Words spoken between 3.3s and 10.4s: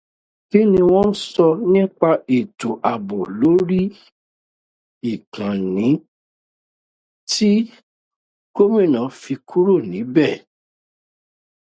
lórí ìkànnì tí Gómìnà fí kúrò níbẹ?